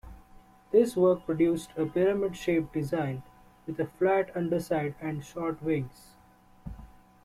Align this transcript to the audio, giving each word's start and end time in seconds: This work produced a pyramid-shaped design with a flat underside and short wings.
This 0.71 0.97
work 0.97 1.27
produced 1.27 1.69
a 1.77 1.85
pyramid-shaped 1.85 2.73
design 2.73 3.21
with 3.67 3.79
a 3.79 3.85
flat 3.85 4.35
underside 4.35 4.95
and 4.99 5.23
short 5.23 5.61
wings. 5.61 6.15